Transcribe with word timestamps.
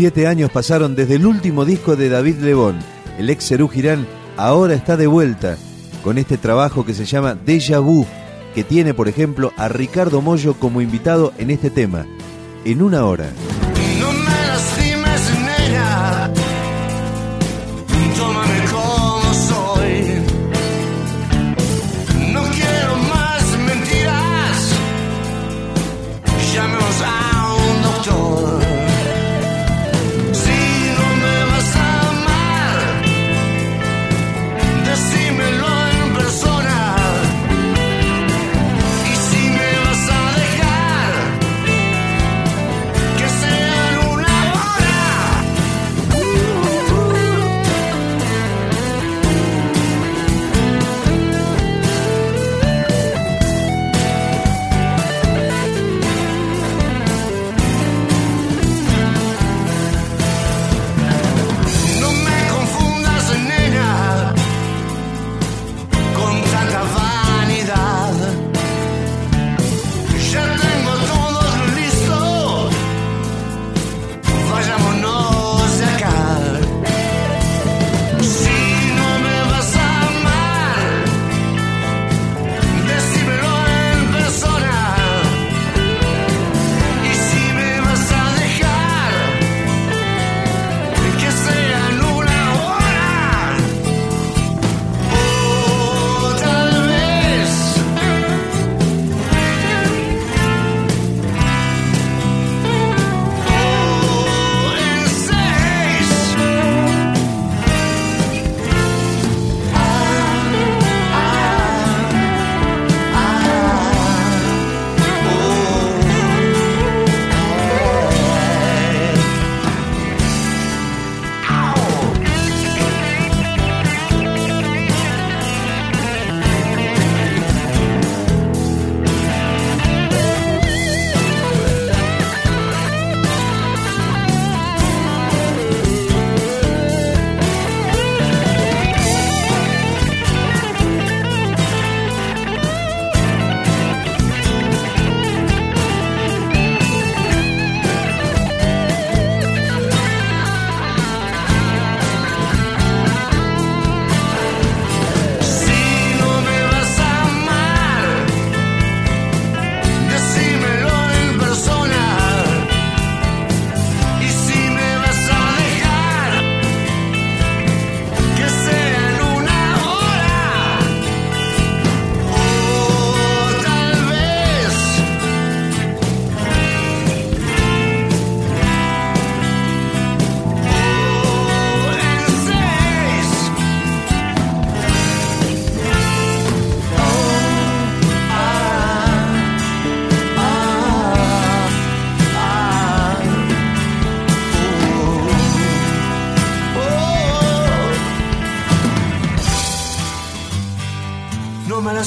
Siete 0.00 0.26
años 0.26 0.50
pasaron 0.50 0.96
desde 0.96 1.16
el 1.16 1.26
último 1.26 1.66
disco 1.66 1.94
de 1.94 2.08
David 2.08 2.36
Lebón. 2.36 2.78
El 3.18 3.28
ex 3.28 3.46
Cerú 3.46 3.68
Girán 3.68 4.06
ahora 4.38 4.72
está 4.72 4.96
de 4.96 5.06
vuelta 5.06 5.58
con 6.02 6.16
este 6.16 6.38
trabajo 6.38 6.86
que 6.86 6.94
se 6.94 7.04
llama 7.04 7.34
Deja 7.34 7.80
Vu, 7.80 8.06
que 8.54 8.64
tiene, 8.64 8.94
por 8.94 9.08
ejemplo, 9.08 9.52
a 9.58 9.68
Ricardo 9.68 10.22
Mollo 10.22 10.54
como 10.54 10.80
invitado 10.80 11.34
en 11.36 11.50
este 11.50 11.68
tema. 11.68 12.06
En 12.64 12.80
una 12.80 13.04
hora. 13.04 13.28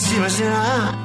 No 0.03 0.09
me 0.09 0.19
lastimes 0.19 0.39
ya. 0.39 1.02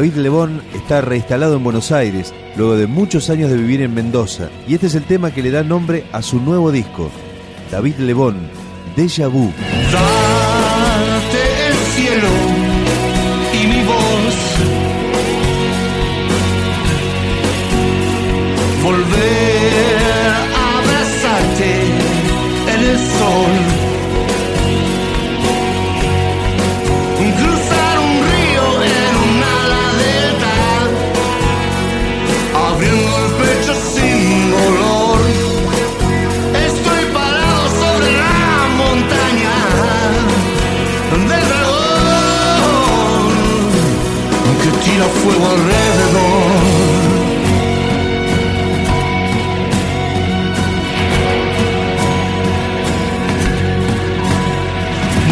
David 0.00 0.14
Lebón 0.14 0.62
está 0.72 1.02
reinstalado 1.02 1.56
en 1.56 1.62
Buenos 1.62 1.92
Aires 1.92 2.32
luego 2.56 2.74
de 2.74 2.86
muchos 2.86 3.28
años 3.28 3.50
de 3.50 3.58
vivir 3.58 3.82
en 3.82 3.92
Mendoza 3.92 4.48
y 4.66 4.72
este 4.72 4.86
es 4.86 4.94
el 4.94 5.04
tema 5.04 5.30
que 5.30 5.42
le 5.42 5.50
da 5.50 5.62
nombre 5.62 6.06
a 6.10 6.22
su 6.22 6.40
nuevo 6.40 6.72
disco, 6.72 7.10
David 7.70 7.96
Lebón, 7.98 8.48
Deja 8.96 9.26
Vu. 9.26 9.52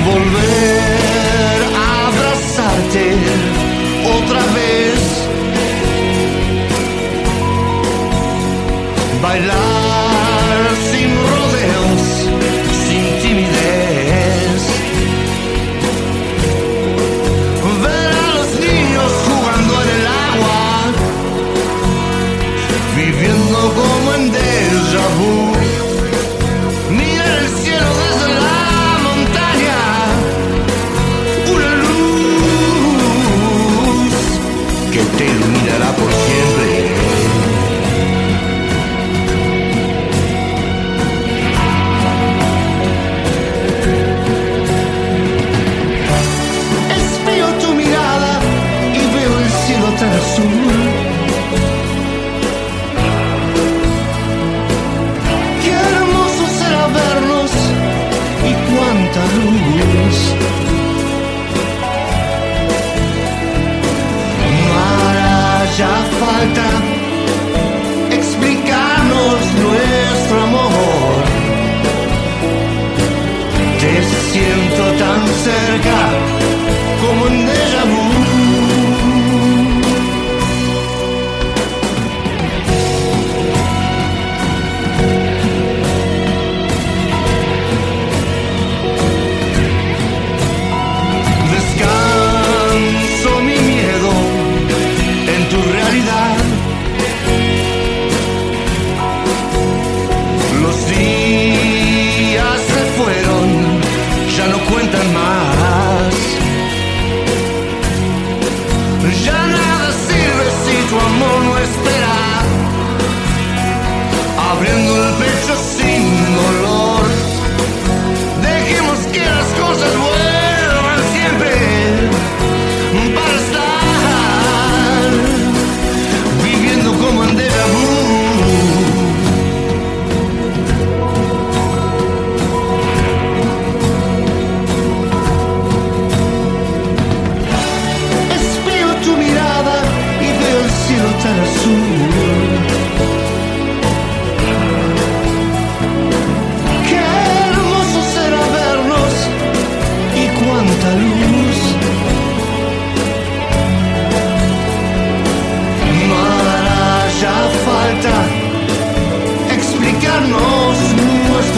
volver. 0.08 0.77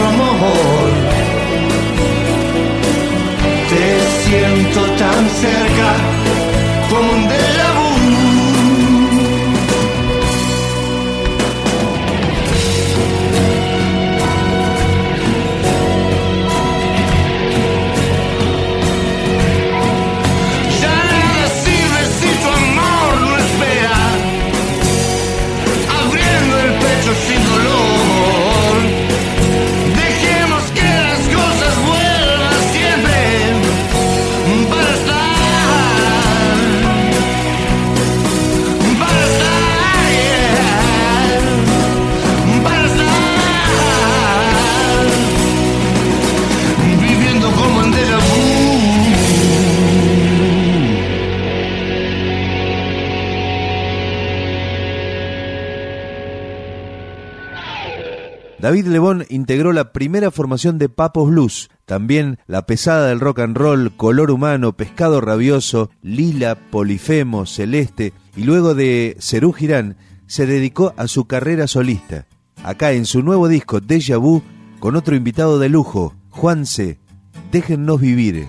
nuestro 0.00 0.24
amor. 0.24 0.90
Te 3.68 4.28
siento 4.28 4.80
tan 4.96 5.30
cerca. 5.30 6.09
David 58.70 58.86
Lebón 58.86 59.26
integró 59.28 59.72
la 59.72 59.92
primera 59.92 60.30
formación 60.30 60.78
de 60.78 60.88
Papos 60.88 61.28
Blues, 61.28 61.70
también 61.86 62.38
la 62.46 62.66
pesada 62.66 63.08
del 63.08 63.18
rock 63.18 63.40
and 63.40 63.56
roll, 63.56 63.90
color 63.96 64.30
humano, 64.30 64.76
pescado 64.76 65.20
rabioso, 65.20 65.90
lila, 66.02 66.56
polifemo, 66.70 67.46
celeste, 67.46 68.12
y 68.36 68.44
luego 68.44 68.76
de 68.76 69.16
Cerú 69.18 69.52
Girán 69.52 69.96
se 70.28 70.46
dedicó 70.46 70.94
a 70.96 71.08
su 71.08 71.24
carrera 71.24 71.66
solista. 71.66 72.28
Acá 72.62 72.92
en 72.92 73.06
su 73.06 73.24
nuevo 73.24 73.48
disco 73.48 73.80
Deja 73.80 74.18
Vu, 74.18 74.44
con 74.78 74.94
otro 74.94 75.16
invitado 75.16 75.58
de 75.58 75.68
lujo, 75.68 76.14
Juanse, 76.28 77.00
Déjennos 77.50 78.00
Vivir. 78.00 78.46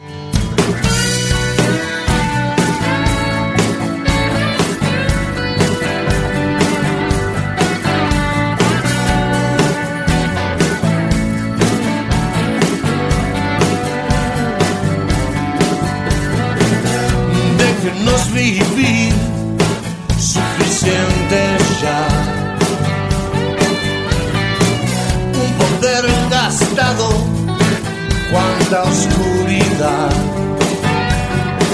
da 28.71 28.83
escuridão 28.85 30.09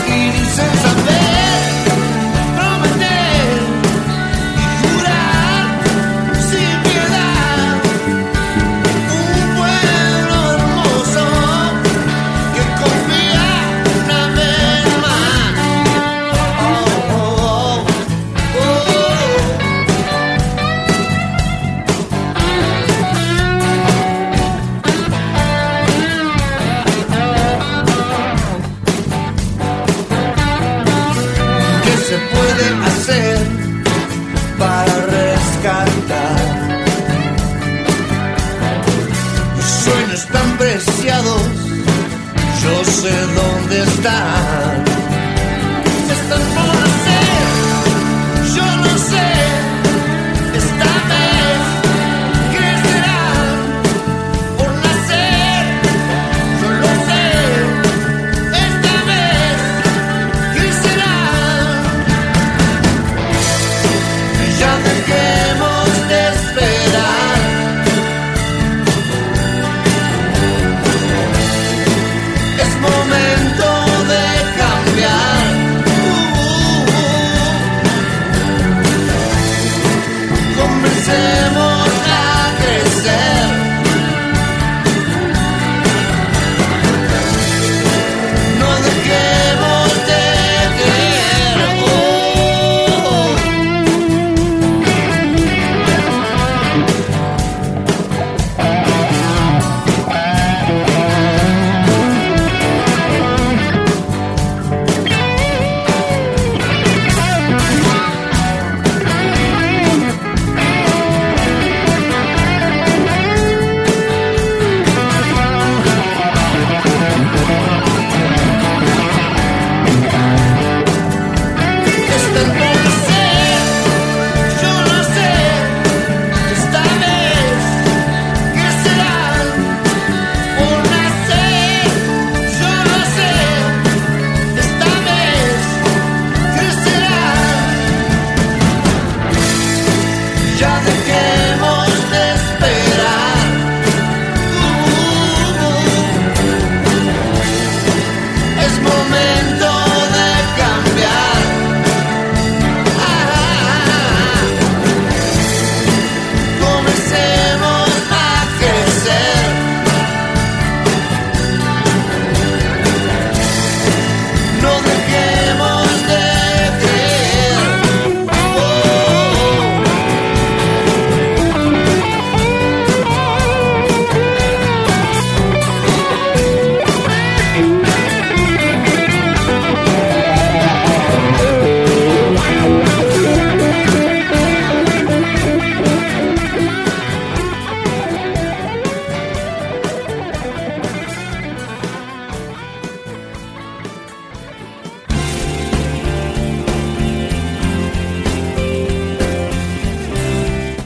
e 0.08 0.32
licença 0.32 0.89
bem. 1.06 1.26
Dónde 44.01 44.47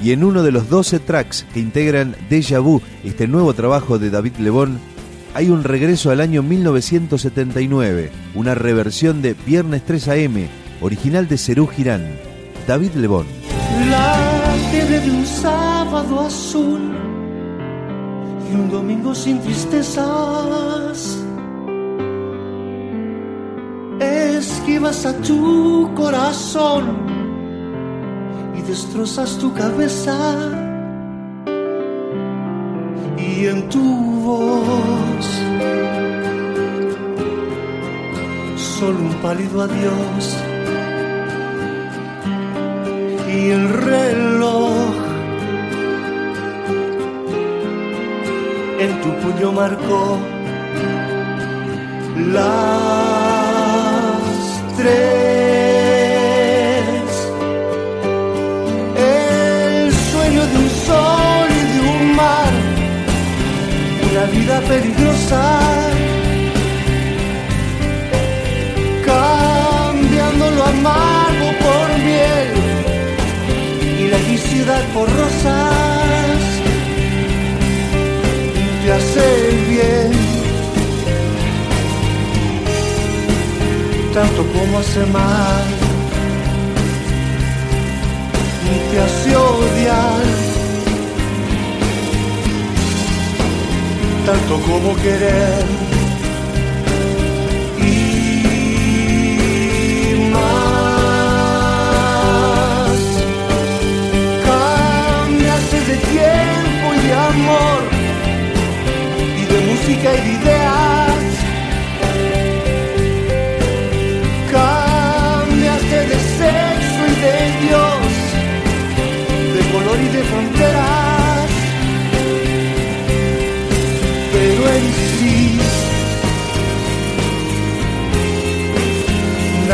Y 0.04 0.14
en 0.14 0.24
uno 0.24 0.42
de 0.42 0.52
los 0.52 0.70
12 0.70 1.00
tracks 1.00 1.46
que 1.54 1.60
integran 1.60 2.16
Deja 2.30 2.60
Vu, 2.60 2.82
este 3.04 3.28
nuevo 3.28 3.54
trabajo 3.54 4.00
de 4.00 4.10
David 4.10 4.38
Lebón, 4.40 4.80
hay 5.34 5.50
un 5.50 5.64
regreso 5.64 6.10
al 6.10 6.22
año 6.22 6.42
1979, 6.42 8.12
una 8.34 8.56
reversión 8.56 9.22
de 9.22 9.36
Viernes 9.46 9.84
3 9.86 10.08
AM, 10.10 10.48
original 10.82 11.28
de 11.28 11.38
Cerú 11.38 11.68
Girán. 11.68 12.18
David 12.68 12.94
Lebón. 12.96 13.28
La 13.90 14.14
tarde 14.72 15.00
de 15.00 15.12
un 15.12 15.26
sábado 15.26 16.22
azul 16.22 16.82
y 18.52 18.56
un 18.56 18.70
domingo 18.72 19.14
sin 19.14 19.40
tristezas. 19.40 21.20
Esquivas 24.00 25.06
a 25.06 25.16
tu 25.18 25.92
corazón 25.96 27.11
y 28.62 28.68
destrozas 28.68 29.38
tu 29.38 29.54
cabeza. 29.54 30.18
Y 33.18 33.48
en 33.48 33.70
tu 33.70 33.84
voz 34.26 35.26
solo 38.80 39.00
un 39.00 39.14
pálido 39.22 39.62
adiós 39.62 40.38
y 43.28 43.50
el 43.50 43.70
reloj 43.70 44.72
en 48.80 49.02
tu 49.02 49.10
puño 49.22 49.52
marcó 49.52 50.18
las 52.34 52.72
tres. 54.78 55.41
Vida 64.52 64.62
peligrosa. 64.68 65.60
Cambiando 69.06 70.52
lo 70.52 70.64
amargo 70.64 71.50
por 71.66 71.88
miel 72.06 72.54
y 74.00 74.08
la 74.08 74.18
felicidad 74.18 74.84
por 74.94 75.08
rosas. 75.10 76.40
Te 78.84 78.92
hace 78.92 79.28
bien. 79.70 80.12
Tanto 84.14 84.46
como 84.54 84.80
hace 84.80 85.06
mal 85.06 85.66
y 88.74 88.92
te 88.92 89.00
hace 89.00 89.36
odiar 89.36 90.51
tanto 94.32 94.62
como 94.62 94.96
querer 94.96 95.91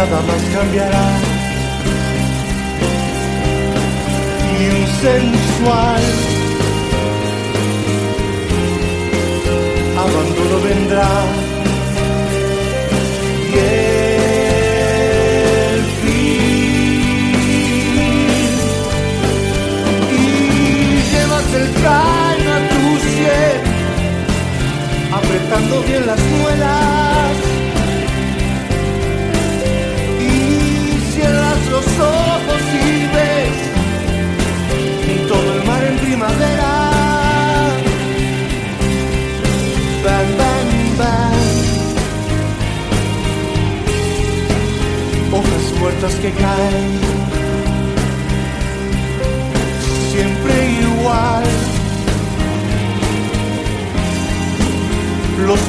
nada 0.10 0.22
más 0.24 0.42
cambiará 0.54 1.08
y 4.60 4.70
un 4.70 4.88
sensual 5.02 6.04
abandono 9.98 10.62
vendrá. 10.64 11.47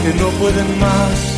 Que 0.02 0.14
no 0.14 0.28
pueden 0.38 0.78
más 0.78 1.37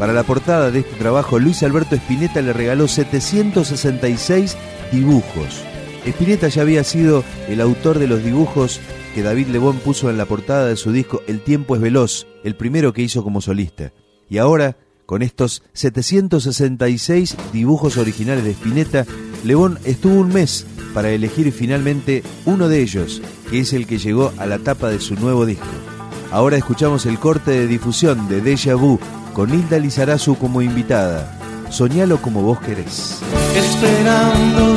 Para 0.00 0.14
la 0.14 0.22
portada 0.22 0.70
de 0.70 0.78
este 0.78 0.96
trabajo, 0.96 1.38
Luis 1.38 1.62
Alberto 1.62 1.94
Spinetta 1.94 2.40
le 2.40 2.54
regaló 2.54 2.88
766 2.88 4.56
dibujos. 4.90 5.62
Spinetta 6.06 6.48
ya 6.48 6.62
había 6.62 6.84
sido 6.84 7.22
el 7.48 7.60
autor 7.60 7.98
de 7.98 8.06
los 8.06 8.24
dibujos 8.24 8.80
que 9.14 9.22
David 9.22 9.48
Lebón 9.48 9.76
puso 9.76 10.08
en 10.08 10.16
la 10.16 10.24
portada 10.24 10.68
de 10.68 10.76
su 10.76 10.90
disco 10.90 11.20
El 11.26 11.42
tiempo 11.42 11.74
es 11.74 11.82
veloz, 11.82 12.26
el 12.44 12.56
primero 12.56 12.94
que 12.94 13.02
hizo 13.02 13.22
como 13.22 13.42
solista. 13.42 13.92
Y 14.30 14.38
ahora, 14.38 14.78
con 15.04 15.20
estos 15.20 15.64
766 15.74 17.36
dibujos 17.52 17.98
originales 17.98 18.44
de 18.44 18.52
Spinetta, 18.52 19.04
Lebón 19.44 19.78
estuvo 19.84 20.14
un 20.14 20.32
mes 20.32 20.66
para 20.94 21.10
elegir 21.10 21.52
finalmente 21.52 22.22
uno 22.46 22.68
de 22.68 22.80
ellos, 22.80 23.20
que 23.50 23.60
es 23.60 23.74
el 23.74 23.86
que 23.86 23.98
llegó 23.98 24.32
a 24.38 24.46
la 24.46 24.60
tapa 24.60 24.88
de 24.88 24.98
su 24.98 25.14
nuevo 25.16 25.44
disco. 25.44 25.66
Ahora 26.30 26.56
escuchamos 26.56 27.04
el 27.04 27.18
corte 27.18 27.50
de 27.50 27.66
difusión 27.66 28.28
de 28.30 28.40
Deja 28.40 28.76
Vu 28.76 28.98
con 29.40 29.54
Hilda 29.54 29.78
Lizarazu 29.78 30.36
como 30.36 30.60
invitada. 30.60 31.26
Soñalo 31.70 32.20
como 32.20 32.42
vos 32.42 32.60
querés. 32.60 33.22
esperando 33.56 34.76